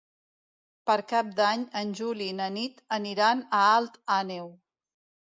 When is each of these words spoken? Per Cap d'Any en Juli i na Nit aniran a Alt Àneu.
Per 0.89 0.95
Cap 1.11 1.27
d'Any 1.39 1.65
en 1.81 1.91
Juli 1.99 2.29
i 2.29 2.37
na 2.39 2.47
Nit 2.55 2.81
aniran 2.97 3.45
a 3.59 3.61
Alt 3.75 4.01
Àneu. 4.17 4.49